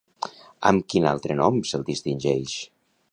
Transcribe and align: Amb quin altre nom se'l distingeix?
Amb 0.69 0.87
quin 0.93 1.05
altre 1.11 1.37
nom 1.41 1.59
se'l 1.73 1.87
distingeix? 1.91 2.57